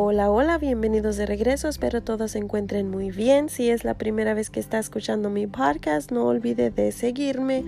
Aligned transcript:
Hola, 0.00 0.30
hola, 0.30 0.58
bienvenidos 0.58 1.16
de 1.16 1.26
regreso. 1.26 1.66
Espero 1.66 2.04
todos 2.04 2.30
se 2.30 2.38
encuentren 2.38 2.88
muy 2.88 3.10
bien. 3.10 3.48
Si 3.48 3.68
es 3.68 3.82
la 3.82 3.94
primera 3.94 4.32
vez 4.32 4.48
que 4.48 4.60
está 4.60 4.78
escuchando 4.78 5.28
mi 5.28 5.48
podcast, 5.48 6.12
no 6.12 6.24
olvide 6.24 6.70
de 6.70 6.92
seguirme 6.92 7.64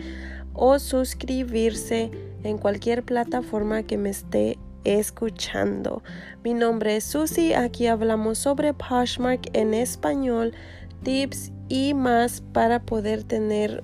o 0.54 0.78
suscribirse 0.78 2.12
en 2.44 2.56
cualquier 2.56 3.02
plataforma 3.02 3.82
que 3.82 3.98
me 3.98 4.10
esté 4.10 4.58
escuchando. 4.84 6.04
Mi 6.44 6.54
nombre 6.54 6.94
es 6.94 7.02
Susie. 7.02 7.56
Aquí 7.56 7.88
hablamos 7.88 8.38
sobre 8.38 8.74
Poshmark 8.74 9.50
en 9.52 9.74
español, 9.74 10.54
tips 11.02 11.50
y 11.68 11.94
más 11.94 12.42
para 12.52 12.80
poder 12.80 13.24
tener 13.24 13.82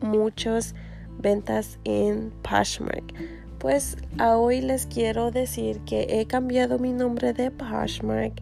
muchas 0.00 0.74
ventas 1.20 1.78
en 1.84 2.32
Poshmark. 2.42 3.04
Pues 3.64 3.96
hoy 4.22 4.60
les 4.60 4.84
quiero 4.84 5.30
decir 5.30 5.80
que 5.86 6.06
he 6.10 6.26
cambiado 6.26 6.78
mi 6.78 6.92
nombre 6.92 7.32
de 7.32 7.50
Poshmark. 7.50 8.34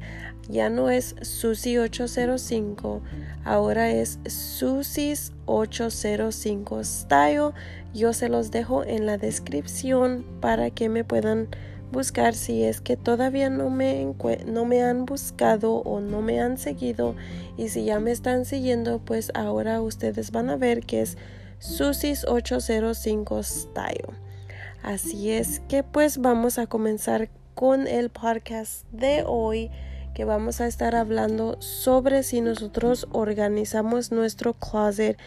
Ya 0.48 0.69
no 0.69 0.91
es 0.91 1.15
Susie805, 1.15 3.01
ahora 3.45 3.93
es 3.93 4.19
Susis805 4.25 6.85
Style. 6.85 7.53
Yo 7.95 8.12
se 8.12 8.29
los 8.29 8.51
dejo 8.51 8.83
en 8.83 9.07
la 9.07 9.17
descripción 9.17 10.27
para 10.41 10.71
que 10.71 10.89
me 10.89 11.05
puedan 11.05 11.47
buscar 11.93 12.34
si 12.34 12.65
es 12.65 12.81
que 12.81 12.97
todavía 12.97 13.48
no 13.48 13.70
me, 13.70 14.12
no 14.45 14.65
me 14.65 14.83
han 14.83 15.07
buscado 15.07 15.75
o 15.75 16.01
no 16.01 16.20
me 16.20 16.41
han 16.41 16.59
seguido. 16.59 17.15
Y 17.57 17.69
si 17.69 17.84
ya 17.84 18.01
me 18.01 18.11
están 18.11 18.45
siguiendo, 18.45 18.98
pues 18.98 19.31
ahora 19.37 19.83
ustedes 19.83 20.33
van 20.33 20.51
a 20.51 20.57
ver 20.57 20.81
que 20.81 21.03
es 21.03 21.17
Susis805 21.61 23.45
Style. 23.45 24.22
Así 24.83 25.31
es 25.31 25.61
que 25.69 25.83
pues 25.83 26.19
vamos 26.19 26.59
a 26.59 26.67
comenzar 26.67 27.31
con 27.55 27.87
el 27.87 28.11
podcast 28.11 28.84
de 28.91 29.25
hoy 29.27 29.70
que 30.15 30.25
vamos 30.25 30.61
a 30.61 30.67
estar 30.67 30.95
hablando 30.95 31.61
sobre 31.61 32.23
si 32.23 32.41
nosotros 32.41 33.06
organizamos 33.12 34.12
nuestro 34.12 34.55
closet 34.55 35.19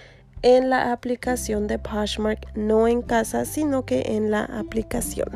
en 0.41 0.69
la 0.69 0.91
aplicación 0.91 1.67
de 1.67 1.79
Poshmark, 1.79 2.55
no 2.55 2.87
en 2.87 3.01
casa, 3.01 3.45
sino 3.45 3.85
que 3.85 4.15
en 4.15 4.29
la 4.29 4.43
aplicación. 4.43 5.29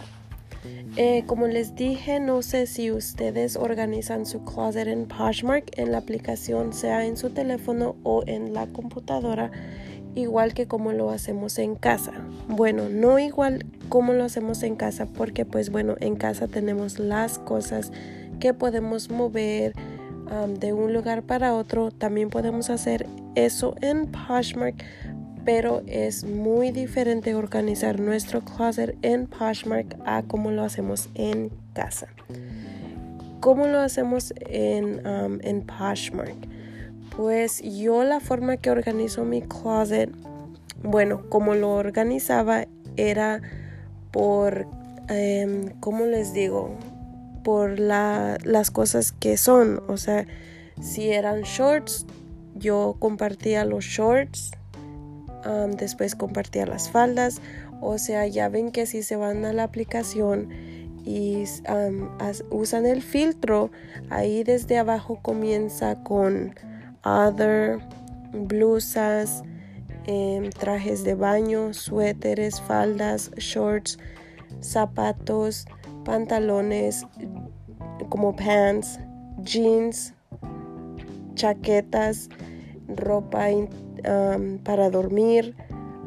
Eh, 0.96 1.24
como 1.26 1.46
les 1.46 1.76
dije, 1.76 2.18
no 2.18 2.42
sé 2.42 2.66
si 2.66 2.90
ustedes 2.90 3.56
organizan 3.56 4.26
su 4.26 4.44
closet 4.44 4.88
en 4.88 5.06
Poshmark 5.06 5.78
en 5.78 5.92
la 5.92 5.98
aplicación, 5.98 6.72
sea 6.72 7.04
en 7.04 7.16
su 7.16 7.30
teléfono 7.30 7.96
o 8.02 8.24
en 8.26 8.54
la 8.54 8.66
computadora, 8.66 9.50
igual 10.14 10.54
que 10.54 10.66
como 10.66 10.92
lo 10.92 11.10
hacemos 11.10 11.58
en 11.58 11.76
casa. 11.76 12.12
Bueno, 12.48 12.88
no 12.88 13.18
igual 13.18 13.66
como 13.88 14.14
lo 14.14 14.24
hacemos 14.24 14.62
en 14.62 14.74
casa, 14.74 15.06
porque 15.06 15.44
pues 15.44 15.70
bueno, 15.70 15.94
en 16.00 16.16
casa 16.16 16.48
tenemos 16.48 16.98
las 16.98 17.38
cosas 17.38 17.92
que 18.40 18.54
podemos 18.54 19.10
mover 19.10 19.74
de 20.58 20.72
un 20.72 20.92
lugar 20.92 21.22
para 21.22 21.54
otro. 21.54 21.90
También 21.90 22.30
podemos 22.30 22.70
hacer 22.70 23.06
eso 23.34 23.76
en 23.80 24.06
Poshmark, 24.06 24.82
pero 25.46 25.82
es 25.86 26.24
muy 26.24 26.72
diferente 26.72 27.36
organizar 27.36 28.00
nuestro 28.00 28.40
closet 28.40 28.98
en 29.02 29.28
Poshmark 29.28 29.96
a 30.04 30.24
como 30.24 30.50
lo 30.50 30.64
hacemos 30.64 31.08
en 31.14 31.52
casa. 31.72 32.08
¿Cómo 33.38 33.68
lo 33.68 33.78
hacemos 33.78 34.34
en, 34.40 35.06
um, 35.06 35.38
en 35.42 35.64
Poshmark? 35.64 36.34
Pues 37.16 37.62
yo 37.62 38.02
la 38.02 38.18
forma 38.18 38.56
que 38.56 38.72
organizo 38.72 39.24
mi 39.24 39.40
closet, 39.40 40.10
bueno, 40.82 41.30
como 41.30 41.54
lo 41.54 41.74
organizaba 41.74 42.66
era 42.96 43.40
por, 44.10 44.66
um, 44.66 45.68
¿cómo 45.78 46.06
les 46.06 46.32
digo? 46.32 46.76
Por 47.44 47.78
la, 47.78 48.36
las 48.42 48.72
cosas 48.72 49.12
que 49.12 49.36
son. 49.36 49.80
O 49.86 49.96
sea, 49.96 50.26
si 50.80 51.10
eran 51.10 51.42
shorts, 51.42 52.04
yo 52.56 52.96
compartía 52.98 53.64
los 53.64 53.84
shorts 53.84 54.55
después 55.76 56.14
compartía 56.14 56.66
las 56.66 56.90
faldas. 56.90 57.40
O 57.80 57.98
sea, 57.98 58.26
ya 58.26 58.48
ven 58.48 58.70
que 58.72 58.86
si 58.86 59.02
se 59.02 59.16
van 59.16 59.44
a 59.44 59.52
la 59.52 59.64
aplicación 59.64 60.48
y 61.04 61.44
usan 62.50 62.86
el 62.86 63.02
filtro, 63.02 63.70
ahí 64.10 64.42
desde 64.42 64.78
abajo 64.78 65.20
comienza 65.22 66.02
con 66.02 66.54
other, 67.04 67.78
blusas, 68.32 69.42
em, 70.06 70.50
trajes 70.50 71.04
de 71.04 71.14
baño, 71.14 71.72
suéteres, 71.72 72.60
faldas, 72.60 73.30
shorts, 73.36 73.98
zapatos, 74.60 75.66
pantalones 76.04 77.06
como 78.08 78.34
pants, 78.34 78.98
jeans, 79.42 80.12
chaquetas, 81.34 82.28
ropa 82.88 83.50
para 84.62 84.90
dormir, 84.90 85.54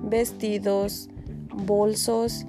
vestidos, 0.03 1.09
bolsos 1.53 2.45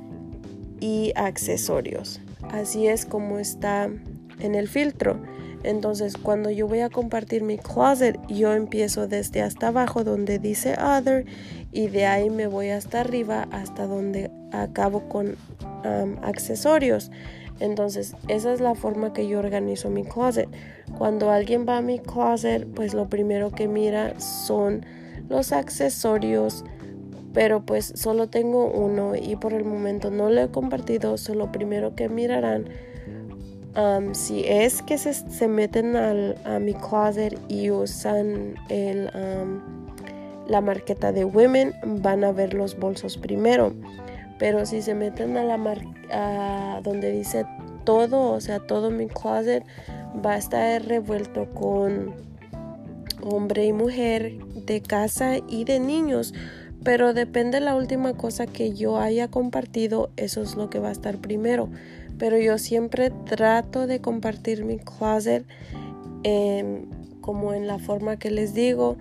y 0.80 1.12
accesorios. 1.16 2.20
Así 2.50 2.86
es 2.86 3.04
como 3.04 3.38
está 3.38 3.90
en 4.38 4.54
el 4.54 4.68
filtro. 4.68 5.20
Entonces, 5.62 6.16
cuando 6.16 6.50
yo 6.50 6.66
voy 6.66 6.80
a 6.80 6.88
compartir 6.88 7.42
mi 7.42 7.58
closet, 7.58 8.18
yo 8.28 8.54
empiezo 8.54 9.08
desde 9.08 9.42
hasta 9.42 9.68
abajo 9.68 10.04
donde 10.04 10.38
dice 10.38 10.74
other 10.80 11.26
y 11.70 11.88
de 11.88 12.06
ahí 12.06 12.30
me 12.30 12.46
voy 12.46 12.70
hasta 12.70 13.00
arriba 13.00 13.46
hasta 13.50 13.86
donde 13.86 14.30
acabo 14.52 15.08
con 15.08 15.36
accesorios. 16.22 17.10
Entonces, 17.58 18.16
esa 18.28 18.54
es 18.54 18.60
la 18.60 18.74
forma 18.74 19.12
que 19.12 19.28
yo 19.28 19.38
organizo 19.38 19.90
mi 19.90 20.02
closet. 20.02 20.48
Cuando 20.96 21.30
alguien 21.30 21.66
va 21.68 21.76
a 21.76 21.82
mi 21.82 21.98
closet, 21.98 22.66
pues 22.74 22.94
lo 22.94 23.10
primero 23.10 23.50
que 23.50 23.68
mira 23.68 24.18
son 24.18 24.86
los 25.30 25.52
accesorios, 25.52 26.64
pero 27.32 27.64
pues 27.64 27.92
solo 27.96 28.28
tengo 28.28 28.66
uno 28.66 29.14
y 29.14 29.36
por 29.36 29.54
el 29.54 29.64
momento 29.64 30.10
no 30.10 30.28
lo 30.28 30.42
he 30.42 30.48
compartido, 30.50 31.16
solo 31.16 31.50
primero 31.50 31.94
que 31.94 32.10
mirarán. 32.10 32.66
Um, 33.76 34.14
si 34.14 34.44
es 34.44 34.82
que 34.82 34.98
se, 34.98 35.46
meten 35.46 35.94
a 35.96 36.58
mi 36.58 36.74
closet 36.74 37.38
y 37.48 37.70
usan 37.70 38.56
el, 38.68 39.08
um, 39.14 39.60
la 40.48 40.60
marqueta 40.60 41.12
de 41.12 41.24
Women, 41.24 41.72
van 42.02 42.24
a 42.24 42.32
ver 42.32 42.52
los 42.52 42.76
bolsos 42.76 43.16
primero. 43.16 43.72
Pero 44.40 44.66
si 44.66 44.82
se 44.82 44.94
meten 44.94 45.36
a 45.36 45.44
la 45.44 45.56
marca 45.56 46.80
donde 46.82 47.12
dice 47.12 47.46
todo, 47.84 48.32
o 48.32 48.40
sea, 48.40 48.58
todo 48.58 48.90
mi 48.90 49.06
closet 49.06 49.64
va 50.24 50.32
a 50.32 50.38
estar 50.38 50.82
revuelto 50.84 51.48
con 51.54 52.14
hombre 53.22 53.66
y 53.66 53.72
mujer, 53.72 54.38
de 54.66 54.80
casa 54.80 55.38
y 55.48 55.64
de 55.64 55.80
niños. 55.80 56.34
Pero 56.82 57.12
depende 57.12 57.58
de 57.58 57.64
la 57.64 57.76
última 57.76 58.14
cosa 58.14 58.46
que 58.46 58.72
yo 58.72 58.98
haya 58.98 59.28
compartido, 59.28 60.10
eso 60.16 60.42
es 60.42 60.56
lo 60.56 60.70
que 60.70 60.78
va 60.78 60.88
a 60.88 60.92
estar 60.92 61.18
primero. 61.18 61.68
Pero 62.18 62.38
yo 62.38 62.58
siempre 62.58 63.10
trato 63.10 63.86
de 63.86 64.00
compartir 64.00 64.64
mi 64.64 64.78
closet 64.78 65.44
como 67.20 67.54
en 67.54 67.66
la 67.66 67.78
forma 67.78 68.18
que 68.18 68.30
les 68.30 68.54
digo, 68.54 68.96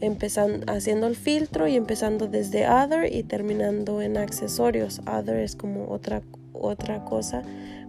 empezando 0.00 0.70
haciendo 0.72 1.06
el 1.06 1.16
filtro 1.16 1.68
y 1.68 1.76
empezando 1.76 2.28
desde 2.28 2.68
other 2.68 3.12
y 3.12 3.22
terminando 3.22 4.02
en 4.02 4.16
accesorios. 4.16 5.00
Other 5.06 5.38
es 5.38 5.56
como 5.56 5.90
otra 5.90 6.22
otra 6.52 7.04
cosa, 7.04 7.42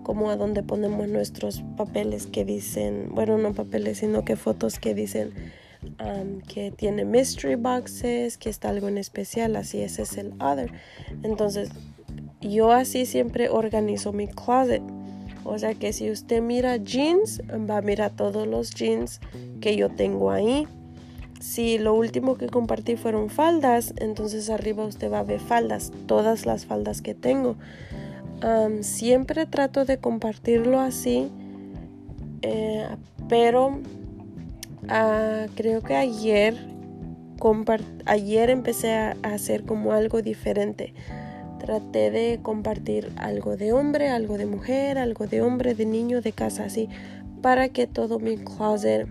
como 0.03 0.29
a 0.29 0.35
donde 0.35 0.63
ponemos 0.63 1.07
nuestros 1.07 1.63
papeles 1.77 2.27
que 2.27 2.43
dicen, 2.43 3.09
bueno, 3.11 3.37
no 3.37 3.53
papeles, 3.53 3.99
sino 3.99 4.25
que 4.25 4.35
fotos 4.35 4.79
que 4.79 4.93
dicen 4.93 5.33
Um, 5.99 6.41
que 6.41 6.71
tiene 6.71 7.05
mystery 7.05 7.55
boxes, 7.55 8.37
que 8.37 8.49
está 8.49 8.69
algo 8.69 8.87
en 8.87 8.97
especial, 8.97 9.55
así 9.55 9.81
ese 9.81 10.03
es 10.03 10.17
el 10.17 10.33
other. 10.41 10.71
Entonces, 11.23 11.69
yo 12.41 12.71
así 12.71 13.05
siempre 13.05 13.49
organizo 13.49 14.11
mi 14.11 14.27
closet. 14.27 14.81
O 15.43 15.57
sea 15.59 15.73
que 15.75 15.91
si 15.93 16.09
usted 16.09 16.41
mira 16.41 16.77
jeans, 16.77 17.41
va 17.69 17.77
a 17.77 17.81
mirar 17.81 18.11
todos 18.11 18.47
los 18.47 18.73
jeans 18.73 19.19
que 19.61 19.75
yo 19.75 19.89
tengo 19.89 20.31
ahí. 20.31 20.67
si 21.39 21.77
lo 21.77 21.93
último 21.93 22.35
que 22.37 22.47
compartí 22.47 22.95
fueron 22.95 23.29
faldas, 23.29 23.93
entonces 23.97 24.49
arriba 24.49 24.85
usted 24.85 25.11
va 25.11 25.19
a 25.19 25.23
ver 25.23 25.41
faldas, 25.41 25.91
todas 26.05 26.45
las 26.45 26.65
faldas 26.65 27.01
que 27.01 27.13
tengo. 27.13 27.57
siempre 28.81 29.45
trato 29.45 29.83
de 29.85 29.97
compartirlo 29.97 30.79
así, 30.79 31.29
eh, 32.41 32.87
pero 33.27 33.79
ah, 34.89 35.45
creo 35.55 35.81
que 35.81 35.95
ayer, 35.95 36.55
ayer 38.05 38.49
empecé 38.49 38.93
a 38.93 39.15
hacer 39.23 39.63
como 39.63 39.93
algo 39.93 40.21
diferente. 40.21 40.93
Traté 41.59 42.11
de 42.11 42.39
compartir 42.41 43.11
algo 43.15 43.55
de 43.55 43.71
hombre, 43.71 44.09
algo 44.09 44.37
de 44.37 44.45
mujer, 44.45 44.97
algo 44.97 45.27
de 45.27 45.41
hombre, 45.41 45.75
de 45.75 45.85
niño, 45.85 46.21
de 46.21 46.33
casa, 46.33 46.65
así, 46.65 46.89
para 47.41 47.69
que 47.69 47.87
todo 47.87 48.19
mi 48.19 48.37
closet 48.37 49.07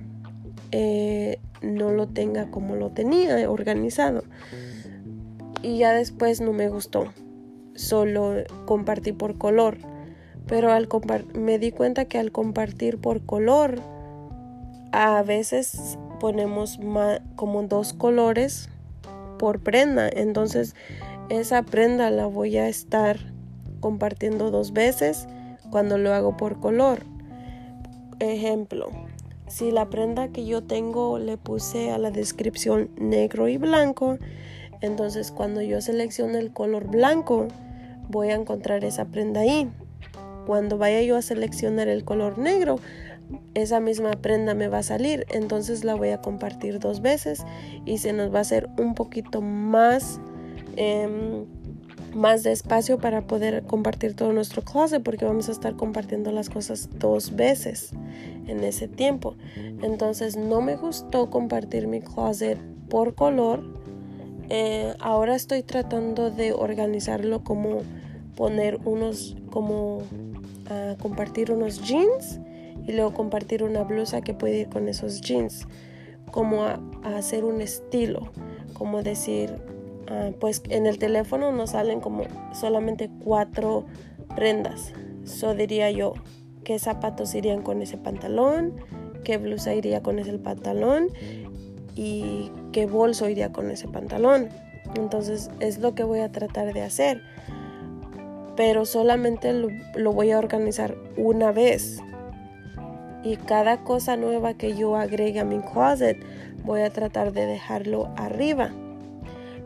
eh, 0.70 1.38
no 1.62 1.92
lo 1.92 2.08
tenga 2.08 2.50
como 2.50 2.76
lo 2.76 2.90
tenía 2.90 3.48
organizado. 3.50 4.24
Y 5.62 5.78
ya 5.78 5.92
después 5.92 6.40
no 6.40 6.52
me 6.52 6.68
gustó. 6.68 7.12
Solo 7.74 8.34
compartí 8.66 9.12
por 9.12 9.38
color. 9.38 9.78
Pero 10.46 10.72
al 10.72 10.88
me 11.34 11.58
di 11.58 11.70
cuenta 11.70 12.06
que 12.06 12.18
al 12.18 12.32
compartir 12.32 12.98
por 12.98 13.24
color, 13.24 13.80
a 14.92 15.22
veces 15.22 15.98
ponemos 16.20 16.78
como 17.36 17.62
dos 17.64 17.92
colores 17.94 18.68
por 19.38 19.60
prenda. 19.60 20.08
Entonces 20.08 20.76
esa 21.28 21.62
prenda 21.62 22.10
la 22.10 22.26
voy 22.26 22.58
a 22.58 22.68
estar 22.68 23.18
compartiendo 23.80 24.50
dos 24.50 24.72
veces 24.72 25.26
cuando 25.70 25.98
lo 25.98 26.12
hago 26.12 26.36
por 26.36 26.60
color. 26.60 27.00
Ejemplo, 28.20 28.90
si 29.48 29.70
la 29.70 29.90
prenda 29.90 30.28
que 30.28 30.46
yo 30.46 30.62
tengo 30.62 31.18
le 31.18 31.36
puse 31.36 31.90
a 31.90 31.98
la 31.98 32.10
descripción 32.10 32.90
negro 32.96 33.48
y 33.48 33.56
blanco, 33.56 34.18
entonces 34.80 35.32
cuando 35.32 35.60
yo 35.62 35.80
seleccione 35.80 36.38
el 36.38 36.52
color 36.52 36.86
blanco, 36.86 37.48
voy 38.08 38.28
a 38.28 38.34
encontrar 38.34 38.84
esa 38.84 39.06
prenda 39.06 39.40
ahí. 39.40 39.70
Cuando 40.46 40.78
vaya 40.78 41.02
yo 41.02 41.16
a 41.16 41.22
seleccionar 41.22 41.88
el 41.88 42.04
color 42.04 42.38
negro, 42.38 42.78
esa 43.54 43.80
misma 43.80 44.12
prenda 44.12 44.54
me 44.54 44.68
va 44.68 44.78
a 44.78 44.82
salir, 44.82 45.26
entonces 45.30 45.84
la 45.84 45.94
voy 45.94 46.10
a 46.10 46.20
compartir 46.20 46.78
dos 46.78 47.00
veces 47.00 47.44
y 47.84 47.98
se 47.98 48.12
nos 48.12 48.32
va 48.32 48.38
a 48.38 48.42
hacer 48.42 48.68
un 48.78 48.94
poquito 48.94 49.40
más 49.40 50.20
em, 50.76 51.44
más 52.14 52.42
de 52.42 52.52
espacio 52.52 52.98
para 52.98 53.26
poder 53.26 53.62
compartir 53.64 54.14
todo 54.14 54.32
nuestro 54.32 54.62
closet 54.62 55.02
porque 55.02 55.24
vamos 55.24 55.48
a 55.48 55.52
estar 55.52 55.76
compartiendo 55.76 56.30
las 56.30 56.50
cosas 56.50 56.88
dos 56.98 57.34
veces 57.34 57.92
en 58.46 58.64
ese 58.64 58.88
tiempo. 58.88 59.34
Entonces 59.82 60.36
no 60.36 60.60
me 60.60 60.76
gustó 60.76 61.30
compartir 61.30 61.86
mi 61.86 62.00
closet 62.00 62.58
por 62.88 63.14
color. 63.14 63.62
Eh, 64.48 64.94
ahora 65.00 65.34
estoy 65.34 65.62
tratando 65.62 66.30
de 66.30 66.52
organizarlo 66.52 67.42
como 67.42 67.82
poner 68.36 68.78
unos, 68.84 69.36
como 69.50 69.98
uh, 69.98 70.96
compartir 71.00 71.52
unos 71.52 71.82
jeans 71.82 72.40
y 72.86 72.92
luego 72.92 73.12
compartir 73.14 73.62
una 73.62 73.84
blusa 73.84 74.20
que 74.20 74.34
puede 74.34 74.60
ir 74.60 74.68
con 74.68 74.88
esos 74.88 75.20
jeans. 75.20 75.66
Como 76.30 76.64
a 76.64 76.80
hacer 77.04 77.44
un 77.44 77.60
estilo, 77.60 78.32
como 78.72 79.02
decir, 79.02 79.58
Ah, 80.12 80.30
pues 80.38 80.62
en 80.68 80.86
el 80.86 80.98
teléfono 80.98 81.52
nos 81.52 81.70
salen 81.70 82.00
como 82.00 82.24
solamente 82.52 83.10
cuatro 83.24 83.86
prendas. 84.34 84.92
So 85.24 85.54
diría 85.54 85.90
yo 85.90 86.14
qué 86.64 86.78
zapatos 86.78 87.34
irían 87.34 87.62
con 87.62 87.80
ese 87.82 87.96
pantalón, 87.96 88.74
qué 89.24 89.38
blusa 89.38 89.74
iría 89.74 90.02
con 90.02 90.18
ese 90.18 90.38
pantalón 90.38 91.08
y 91.94 92.50
qué 92.72 92.86
bolso 92.86 93.28
iría 93.28 93.52
con 93.52 93.70
ese 93.70 93.88
pantalón. 93.88 94.48
Entonces 94.96 95.50
es 95.60 95.78
lo 95.78 95.94
que 95.94 96.02
voy 96.02 96.20
a 96.20 96.30
tratar 96.30 96.74
de 96.74 96.82
hacer. 96.82 97.22
Pero 98.54 98.84
solamente 98.84 99.52
lo 99.52 100.12
voy 100.12 100.30
a 100.30 100.38
organizar 100.38 100.94
una 101.16 101.52
vez. 101.52 102.00
Y 103.24 103.36
cada 103.36 103.84
cosa 103.84 104.16
nueva 104.16 104.54
que 104.54 104.74
yo 104.76 104.96
agregue 104.96 105.40
a 105.40 105.44
mi 105.44 105.60
closet 105.60 106.18
voy 106.64 106.82
a 106.82 106.90
tratar 106.90 107.32
de 107.32 107.46
dejarlo 107.46 108.08
arriba 108.16 108.72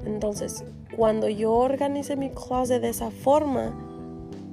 entonces, 0.06 0.64
cuando 0.96 1.28
yo 1.28 1.52
organice 1.52 2.16
mi 2.16 2.30
closet 2.30 2.80
de 2.80 2.90
esa 2.90 3.10
forma, 3.10 3.76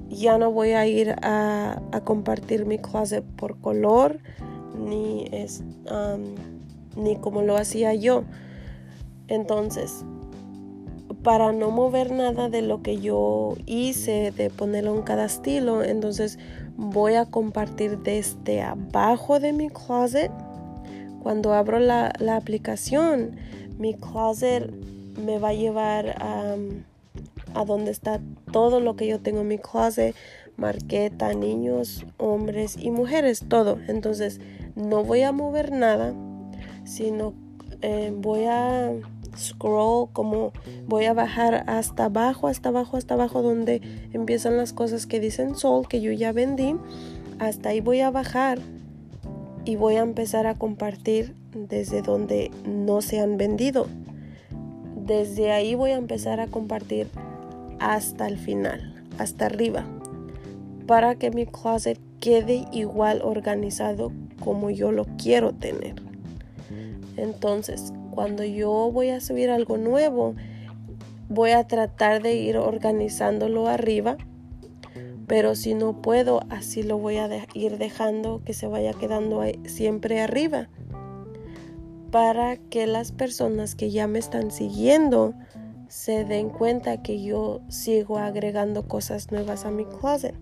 ya 0.10 0.38
no 0.38 0.52
voy 0.52 0.72
a 0.72 0.86
ir 0.88 1.16
a, 1.22 1.80
compartir 2.04 2.66
mi 2.66 2.80
closet 2.80 3.24
por 3.24 3.60
color 3.60 4.20
ni, 4.78 5.28
es, 5.32 5.64
ni 6.98 7.16
como 7.18 7.44
lo 7.44 7.56
hacía 7.56 7.94
yo. 7.94 8.24
Entonces, 9.28 10.04
para 11.22 11.54
no 11.54 11.70
mover 11.70 12.12
nada 12.12 12.50
de 12.50 12.64
lo 12.64 12.82
que 12.82 13.00
yo 13.00 13.56
hice, 13.68 14.32
de 14.36 14.50
ponerlo 14.50 14.96
en 14.96 15.04
cada 15.04 15.26
estilo, 15.26 15.84
entonces 15.84 16.40
voy 16.78 17.16
a 17.16 17.26
compartir 17.26 18.00
desde 18.00 18.62
abajo 18.62 19.40
de 19.40 19.54
mi 19.54 19.70
closet. 19.70 20.32
Cuando 21.22 21.54
abro 21.54 21.80
la, 21.80 22.14
la 22.20 22.36
aplicación, 22.36 23.38
mi 23.78 23.94
closet 23.94 24.72
me 25.18 25.40
va 25.40 25.50
a 25.50 25.54
llevar 25.54 26.22
a, 26.22 26.56
a 27.54 27.66
donde 27.66 27.92
está 27.92 28.20
todo 28.52 28.80
lo 28.80 28.96
que 28.96 29.08
yo 29.08 29.20
tengo 29.20 29.42
en 29.42 29.48
mi 29.48 29.58
closet, 29.58 30.16
marqueta, 30.58 31.34
niños, 31.34 32.06
hombres 32.18 32.78
y 32.80 32.92
mujeres, 32.92 33.46
todo. 33.48 33.80
Entonces 33.88 34.40
no 34.76 35.04
voy 35.04 35.22
a 35.22 35.32
mover 35.32 35.72
nada, 35.72 36.14
sino 36.84 37.34
eh, 37.82 38.14
voy 38.16 38.46
a 38.46 38.92
scroll 39.38 40.10
como 40.14 40.52
voy 40.88 41.06
a 41.06 41.14
bajar 41.14 41.64
hasta 41.68 42.06
abajo, 42.06 42.48
hasta 42.48 42.70
abajo, 42.70 42.98
hasta 42.98 43.14
abajo 43.14 43.42
donde 43.42 43.82
empiezan 44.14 44.58
las 44.58 44.74
cosas 44.74 45.06
que 45.06 45.20
dicen 45.20 45.56
sol 45.56 45.88
que 45.88 46.02
yo 46.02 46.12
ya 46.12 46.32
vendí. 46.32 46.76
Hasta 47.40 47.70
ahí 47.70 47.82
voy 47.82 48.02
a 48.02 48.12
bajar 48.12 48.60
y 49.66 49.76
voy 49.76 49.96
a 49.96 50.02
empezar 50.02 50.48
a 50.48 50.56
compartir 50.56 51.36
desde 51.54 52.02
donde 52.02 52.52
no 52.66 53.02
se 53.02 53.20
han 53.20 53.38
vendido 53.38 53.88
desde 55.06 55.52
ahí 55.52 55.76
voy 55.76 55.92
a 55.92 55.98
empezar 55.98 56.40
a 56.40 56.48
compartir 56.48 57.08
hasta 57.80 58.28
el 58.28 58.38
final, 58.38 59.04
hasta 59.18 59.48
arriba, 59.48 59.86
para 60.88 61.16
que 61.16 61.30
mi 61.30 61.46
closet 61.46 62.00
quede 62.20 62.66
igual 62.72 63.22
organizado 63.22 64.12
como 64.40 64.70
yo 64.70 64.92
lo 64.92 65.06
quiero 65.18 65.54
tener. 65.54 65.96
Entonces, 67.18 67.94
cuando 68.14 68.44
yo 68.44 68.92
voy 68.92 69.10
a 69.10 69.20
subir 69.20 69.50
algo 69.50 69.78
nuevo, 69.78 70.36
voy 71.30 71.52
a 71.52 71.66
tratar 71.66 72.22
de 72.22 72.36
ir 72.36 72.58
organizándolo 72.58 73.68
arriba, 73.68 74.18
pero 75.28 75.56
si 75.56 75.74
no 75.74 76.02
puedo, 76.02 76.42
así 76.50 76.84
lo 76.84 76.98
voy 76.98 77.18
a 77.18 77.30
ir 77.54 77.78
dejando 77.78 78.42
que 78.46 78.54
se 78.54 78.68
vaya 78.68 78.94
quedando 78.94 79.42
siempre 79.66 80.22
arriba 80.22 80.70
para 82.12 82.58
que 82.58 82.86
las 82.86 83.12
personas 83.12 83.74
que 83.74 83.90
ya 83.90 84.06
me 84.06 84.20
están 84.20 84.52
siguiendo 84.52 85.34
se 85.88 86.26
den 86.26 86.50
cuenta 86.50 87.02
que 87.02 87.24
yo 87.24 87.62
sigo 87.70 88.20
agregando 88.20 88.88
cosas 88.88 89.32
nuevas 89.32 89.66
a 89.66 89.72
mi 89.72 89.86
closet. 89.86 90.36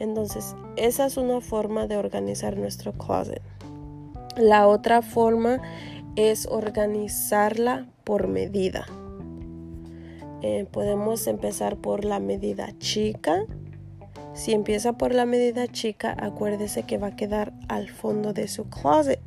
Entonces, 0.00 0.56
esa 0.76 1.06
es 1.06 1.16
una 1.16 1.40
forma 1.40 1.86
de 1.86 1.96
organizar 1.96 2.56
nuestro 2.56 2.92
closet. 2.92 3.42
La 4.36 4.66
otra 4.66 5.02
forma 5.02 5.60
es 6.18 6.46
organizarla 6.46 7.86
por 8.04 8.26
medida. 8.26 8.86
Eh, 10.42 10.66
podemos 10.70 11.26
empezar 11.26 11.76
por 11.76 12.04
la 12.04 12.18
medida 12.18 12.76
chica. 12.78 13.44
Si 14.34 14.52
empieza 14.52 14.94
por 14.94 15.14
la 15.14 15.26
medida 15.26 15.66
chica, 15.68 16.16
acuérdese 16.18 16.82
que 16.82 16.98
va 16.98 17.08
a 17.08 17.16
quedar 17.16 17.52
al 17.68 17.88
fondo 17.88 18.32
de 18.32 18.48
su 18.48 18.68
closet 18.68 19.20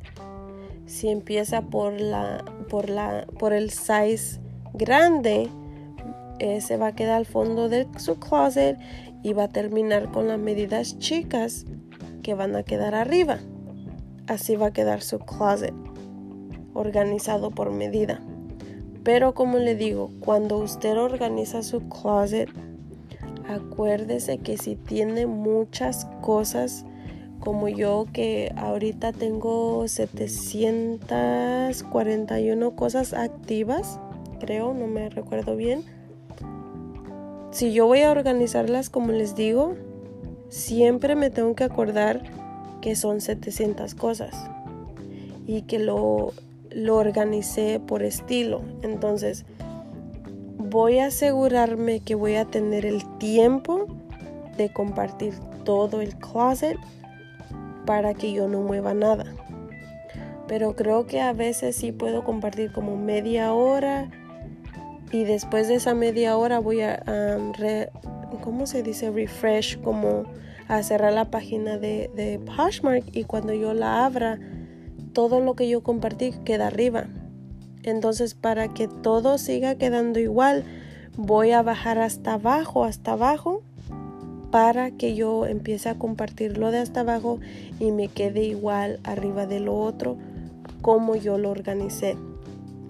si 0.86 1.08
empieza 1.08 1.62
por 1.62 1.98
la 1.98 2.44
por 2.68 2.90
la 2.90 3.26
por 3.38 3.54
el 3.54 3.70
size 3.70 4.40
grande 4.74 5.48
se 6.60 6.76
va 6.76 6.88
a 6.88 6.94
quedar 6.94 7.18
al 7.18 7.26
fondo 7.26 7.68
de 7.68 7.86
su 7.98 8.18
closet 8.18 8.76
y 9.22 9.32
va 9.32 9.44
a 9.44 9.48
terminar 9.48 10.10
con 10.10 10.26
las 10.26 10.40
medidas 10.40 10.98
chicas 10.98 11.66
que 12.22 12.34
van 12.34 12.56
a 12.56 12.64
quedar 12.64 12.94
arriba 12.96 13.38
así 14.26 14.56
va 14.56 14.66
a 14.66 14.72
quedar 14.72 15.02
su 15.02 15.20
closet 15.20 15.72
organizado 16.74 17.50
por 17.50 17.70
medida 17.70 18.20
pero 19.04 19.34
como 19.34 19.58
le 19.58 19.74
digo 19.74 20.10
cuando 20.20 20.58
usted 20.58 20.96
organiza 20.96 21.62
su 21.62 21.88
closet 21.88 22.48
acuérdese 23.48 24.38
que 24.38 24.56
si 24.56 24.76
tiene 24.76 25.26
muchas 25.26 26.06
cosas 26.20 26.84
como 27.42 27.68
yo 27.68 28.06
que 28.12 28.52
ahorita 28.56 29.12
tengo 29.12 29.88
741 29.88 32.76
cosas 32.76 33.14
activas, 33.14 33.98
creo, 34.38 34.74
no 34.74 34.86
me 34.86 35.08
recuerdo 35.08 35.56
bien. 35.56 35.82
Si 37.50 37.72
yo 37.72 37.88
voy 37.88 38.02
a 38.02 38.12
organizarlas 38.12 38.90
como 38.90 39.10
les 39.10 39.34
digo, 39.34 39.74
siempre 40.50 41.16
me 41.16 41.30
tengo 41.30 41.56
que 41.56 41.64
acordar 41.64 42.22
que 42.80 42.94
son 42.94 43.20
700 43.20 43.96
cosas 43.96 44.48
y 45.44 45.62
que 45.62 45.80
lo 45.80 46.32
lo 46.74 46.96
organicé 46.96 47.80
por 47.80 48.02
estilo. 48.02 48.62
Entonces, 48.82 49.44
voy 50.58 50.98
a 50.98 51.06
asegurarme 51.06 52.00
que 52.00 52.14
voy 52.14 52.36
a 52.36 52.44
tener 52.44 52.86
el 52.86 53.02
tiempo 53.18 53.86
de 54.56 54.72
compartir 54.72 55.34
todo 55.64 56.00
el 56.00 56.16
closet 56.16 56.78
para 57.86 58.14
que 58.14 58.32
yo 58.32 58.48
no 58.48 58.60
mueva 58.60 58.94
nada. 58.94 59.24
Pero 60.48 60.74
creo 60.74 61.06
que 61.06 61.20
a 61.20 61.32
veces 61.32 61.76
sí 61.76 61.92
puedo 61.92 62.24
compartir 62.24 62.72
como 62.72 62.96
media 62.96 63.52
hora 63.52 64.10
y 65.10 65.24
después 65.24 65.68
de 65.68 65.76
esa 65.76 65.94
media 65.94 66.36
hora 66.36 66.58
voy 66.58 66.80
a, 66.82 67.02
¿cómo 68.42 68.66
se 68.66 68.82
dice? 68.82 69.10
Refresh, 69.10 69.80
como 69.80 70.24
a 70.68 70.82
cerrar 70.82 71.12
la 71.12 71.26
página 71.26 71.76
de, 71.76 72.10
de 72.14 72.38
Poshmark 72.38 73.04
y 73.12 73.24
cuando 73.24 73.52
yo 73.52 73.74
la 73.74 74.04
abra, 74.06 74.38
todo 75.12 75.40
lo 75.40 75.54
que 75.54 75.68
yo 75.68 75.82
compartí 75.82 76.32
queda 76.44 76.68
arriba. 76.68 77.06
Entonces 77.82 78.34
para 78.34 78.68
que 78.68 78.88
todo 78.88 79.38
siga 79.38 79.74
quedando 79.74 80.20
igual, 80.20 80.64
voy 81.16 81.50
a 81.52 81.62
bajar 81.62 81.98
hasta 81.98 82.34
abajo, 82.34 82.84
hasta 82.84 83.12
abajo, 83.12 83.62
para 84.50 84.90
que 84.90 85.14
yo 85.14 85.46
empiece 85.46 85.88
a 85.88 85.98
compartirlo 85.98 86.70
de 86.70 86.78
hasta 86.78 87.00
abajo 87.00 87.40
y 87.80 87.90
me 87.90 88.08
quede 88.08 88.44
igual 88.44 89.00
arriba 89.02 89.46
de 89.46 89.60
lo 89.60 89.74
otro 89.74 90.18
como 90.82 91.16
yo 91.16 91.38
lo 91.38 91.50
organicé. 91.50 92.16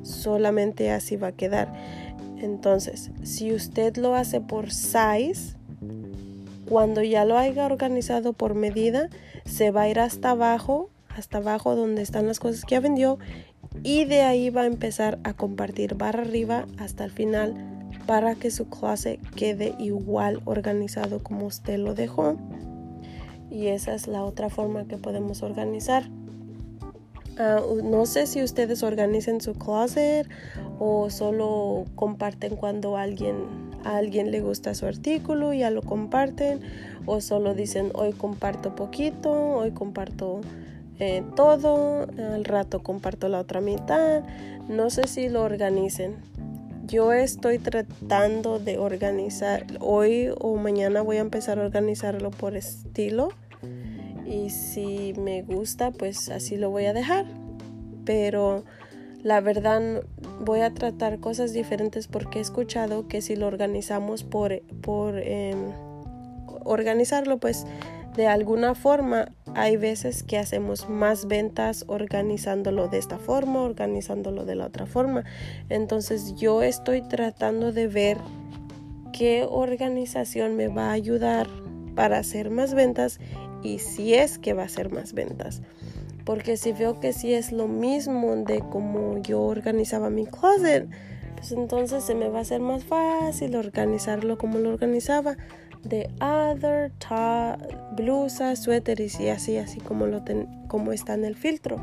Solamente 0.02 0.90
así 0.90 1.16
va 1.16 1.28
a 1.28 1.32
quedar. 1.32 1.72
Entonces, 2.38 3.12
si 3.22 3.52
usted 3.52 3.96
lo 3.96 4.16
hace 4.16 4.40
por 4.40 4.72
size, 4.72 5.56
cuando 6.68 7.02
ya 7.02 7.24
lo 7.24 7.38
haya 7.38 7.64
organizado 7.64 8.32
por 8.32 8.54
medida, 8.54 9.08
se 9.44 9.70
va 9.70 9.82
a 9.82 9.88
ir 9.88 10.00
hasta 10.00 10.30
abajo, 10.30 10.90
hasta 11.16 11.38
abajo 11.38 11.76
donde 11.76 12.02
están 12.02 12.26
las 12.26 12.40
cosas 12.40 12.64
que 12.64 12.74
ya 12.74 12.80
vendió 12.80 13.18
y 13.82 14.04
de 14.04 14.22
ahí 14.22 14.50
va 14.50 14.62
a 14.62 14.66
empezar 14.66 15.18
a 15.24 15.34
compartir 15.34 15.94
barra 15.94 16.22
arriba 16.22 16.66
hasta 16.78 17.04
el 17.04 17.10
final 17.10 17.54
para 18.06 18.34
que 18.34 18.50
su 18.50 18.68
clase 18.68 19.18
quede 19.36 19.74
igual 19.78 20.40
organizado 20.44 21.22
como 21.22 21.46
usted 21.46 21.78
lo 21.78 21.94
dejó. 21.94 22.36
Y 23.50 23.68
esa 23.68 23.94
es 23.94 24.08
la 24.08 24.24
otra 24.24 24.48
forma 24.48 24.86
que 24.86 24.96
podemos 24.96 25.42
organizar. 25.42 26.04
Ah, 27.38 27.60
no 27.82 28.06
sé 28.06 28.26
si 28.26 28.42
ustedes 28.42 28.82
organizan 28.82 29.40
su 29.40 29.54
closet 29.54 30.28
o 30.78 31.10
solo 31.10 31.84
comparten 31.94 32.56
cuando 32.56 32.96
alguien, 32.96 33.36
a 33.84 33.96
alguien 33.96 34.30
le 34.30 34.40
gusta 34.40 34.74
su 34.74 34.86
artículo, 34.86 35.52
ya 35.52 35.70
lo 35.70 35.82
comparten, 35.82 36.60
o 37.06 37.20
solo 37.20 37.54
dicen 37.54 37.90
hoy 37.94 38.12
comparto 38.12 38.74
poquito, 38.74 39.30
hoy 39.32 39.70
comparto 39.72 40.40
eh, 41.04 41.24
todo, 41.34 42.06
al 42.16 42.44
rato 42.44 42.80
comparto 42.84 43.26
la 43.28 43.40
otra 43.40 43.60
mitad. 43.60 44.22
No 44.68 44.88
sé 44.88 45.08
si 45.08 45.28
lo 45.28 45.42
organicen. 45.42 46.14
Yo 46.86 47.12
estoy 47.12 47.58
tratando 47.58 48.60
de 48.60 48.78
organizar, 48.78 49.66
hoy 49.80 50.30
o 50.38 50.54
mañana 50.58 51.02
voy 51.02 51.16
a 51.16 51.20
empezar 51.20 51.58
a 51.58 51.62
organizarlo 51.62 52.30
por 52.30 52.54
estilo. 52.54 53.30
Y 54.24 54.50
si 54.50 55.12
me 55.18 55.42
gusta, 55.42 55.90
pues 55.90 56.28
así 56.28 56.56
lo 56.56 56.70
voy 56.70 56.84
a 56.84 56.92
dejar. 56.92 57.26
Pero 58.04 58.62
la 59.24 59.40
verdad 59.40 60.04
voy 60.38 60.60
a 60.60 60.72
tratar 60.72 61.18
cosas 61.18 61.52
diferentes 61.52 62.06
porque 62.06 62.38
he 62.38 62.42
escuchado 62.42 63.08
que 63.08 63.22
si 63.22 63.34
lo 63.34 63.48
organizamos 63.48 64.22
por, 64.22 64.62
por 64.82 65.18
em, 65.18 65.72
organizarlo, 66.64 67.38
pues 67.38 67.66
de 68.14 68.26
alguna 68.26 68.74
forma 68.74 69.32
hay 69.54 69.76
veces 69.76 70.22
que 70.22 70.38
hacemos 70.38 70.88
más 70.88 71.26
ventas 71.26 71.84
organizándolo 71.88 72.88
de 72.88 72.98
esta 72.98 73.18
forma, 73.18 73.62
organizándolo 73.62 74.44
de 74.44 74.54
la 74.54 74.66
otra 74.66 74.86
forma. 74.86 75.24
Entonces 75.68 76.34
yo 76.34 76.62
estoy 76.62 77.02
tratando 77.02 77.72
de 77.72 77.88
ver 77.88 78.18
qué 79.12 79.46
organización 79.48 80.56
me 80.56 80.68
va 80.68 80.90
a 80.90 80.92
ayudar 80.92 81.48
para 81.94 82.18
hacer 82.18 82.50
más 82.50 82.74
ventas 82.74 83.18
y 83.62 83.78
si 83.78 84.14
es 84.14 84.38
que 84.38 84.52
va 84.52 84.62
a 84.62 84.66
hacer 84.66 84.90
más 84.90 85.12
ventas. 85.14 85.62
Porque 86.24 86.56
si 86.56 86.72
veo 86.72 87.00
que 87.00 87.12
si 87.12 87.34
es 87.34 87.50
lo 87.50 87.66
mismo 87.66 88.36
de 88.36 88.60
como 88.60 89.18
yo 89.18 89.40
organizaba 89.40 90.10
mi 90.10 90.26
closet, 90.26 90.88
pues 91.34 91.52
entonces 91.52 92.04
se 92.04 92.14
me 92.14 92.28
va 92.28 92.38
a 92.38 92.42
hacer 92.42 92.60
más 92.60 92.84
fácil 92.84 93.56
organizarlo 93.56 94.38
como 94.38 94.58
lo 94.58 94.68
organizaba 94.68 95.36
de 95.84 96.08
other, 96.20 96.92
blusas, 97.96 98.62
suéteres 98.62 99.18
y 99.20 99.28
así, 99.28 99.56
así 99.56 99.80
como, 99.80 100.06
lo 100.06 100.22
como 100.68 100.92
está 100.92 101.14
en 101.14 101.24
el 101.24 101.34
filtro. 101.34 101.80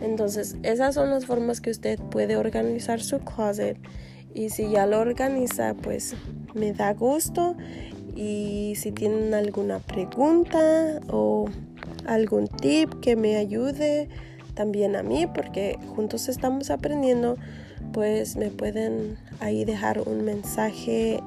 Entonces, 0.00 0.56
esas 0.62 0.94
son 0.94 1.10
las 1.10 1.26
formas 1.26 1.60
que 1.60 1.70
usted 1.70 1.98
puede 2.10 2.36
organizar 2.36 3.00
su 3.00 3.18
closet. 3.20 3.76
Y 4.34 4.50
si 4.50 4.70
ya 4.70 4.86
lo 4.86 5.00
organiza, 5.00 5.74
pues 5.74 6.14
me 6.54 6.72
da 6.72 6.94
gusto. 6.94 7.56
Y 8.16 8.74
si 8.76 8.92
tienen 8.92 9.34
alguna 9.34 9.78
pregunta 9.78 11.00
o 11.08 11.46
algún 12.06 12.48
tip 12.48 13.00
que 13.00 13.16
me 13.16 13.36
ayude 13.36 14.08
también 14.54 14.96
a 14.96 15.02
mí, 15.02 15.26
porque 15.26 15.78
juntos 15.94 16.28
estamos 16.28 16.70
aprendiendo, 16.70 17.36
pues 17.92 18.36
me 18.36 18.50
pueden 18.50 19.16
ahí 19.40 19.64
dejar 19.64 20.00
un 20.06 20.24
mensaje. 20.24 21.20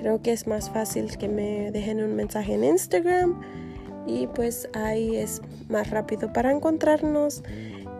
Creo 0.00 0.22
que 0.22 0.32
es 0.32 0.46
más 0.46 0.70
fácil 0.70 1.16
que 1.18 1.28
me 1.28 1.70
dejen 1.70 2.02
un 2.02 2.16
mensaje 2.16 2.54
en 2.54 2.64
Instagram 2.64 3.40
y 4.06 4.26
pues 4.28 4.68
ahí 4.72 5.16
es 5.16 5.42
más 5.68 5.90
rápido 5.90 6.32
para 6.32 6.50
encontrarnos 6.50 7.42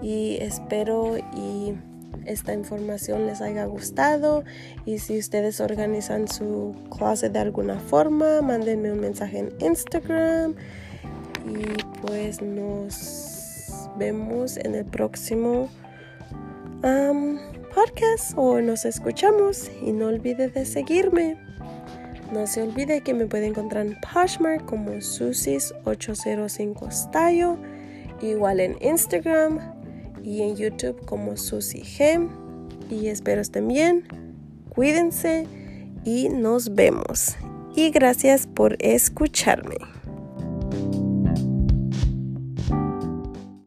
y 0.02 0.38
espero 0.40 1.18
y 1.18 1.74
esta 2.24 2.54
información 2.54 3.26
les 3.26 3.40
haya 3.40 3.64
gustado 3.66 4.44
y 4.86 4.98
si 4.98 5.18
ustedes 5.18 5.60
organizan 5.60 6.26
su 6.26 6.74
closet 6.96 7.32
de 7.32 7.38
alguna 7.38 7.78
forma, 7.78 8.40
mándenme 8.40 8.92
un 8.92 9.00
mensaje 9.00 9.38
en 9.38 9.52
Instagram 9.60 10.54
y 11.46 11.82
pues 12.00 12.40
nos 12.40 13.88
vemos 13.98 14.56
en 14.56 14.74
el 14.74 14.84
próximo 14.86 15.68
podcast 17.74 18.32
o 18.36 18.60
nos 18.60 18.86
escuchamos 18.86 19.70
y 19.82 19.92
no 19.92 20.06
olvide 20.06 20.48
de 20.48 20.64
seguirme. 20.64 21.36
No 22.32 22.46
se 22.46 22.62
olvide 22.62 23.00
que 23.00 23.12
me 23.12 23.26
puede 23.26 23.46
encontrar 23.46 23.86
en 23.86 23.96
Poshmark 24.00 24.64
como 24.64 24.92
Susis805 24.92 26.92
Style, 26.92 27.56
igual 28.22 28.60
en 28.60 28.76
Instagram 28.80 29.58
y 30.22 30.42
en 30.42 30.56
YouTube 30.56 31.04
como 31.06 31.36
Susi 31.36 31.80
G. 31.80 32.28
Y 32.88 33.08
espero 33.08 33.40
estén 33.40 33.66
bien, 33.66 34.04
cuídense 34.68 35.46
y 36.04 36.28
nos 36.28 36.74
vemos. 36.74 37.36
Y 37.74 37.90
gracias 37.90 38.46
por 38.46 38.76
escucharme. 38.78 39.76